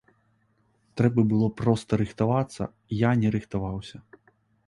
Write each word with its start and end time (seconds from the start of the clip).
Трэба 1.01 1.25
было 1.33 1.49
проста 1.59 1.99
рыхтавацца, 2.03 2.63
я 3.01 3.11
не 3.25 3.29
рыхтаваўся. 3.35 3.97